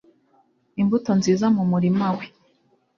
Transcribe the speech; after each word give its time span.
imbuto 0.81 1.11
nziza 1.19 1.45
mu 1.55 1.63
murima 1.71 2.07
we 2.17 2.25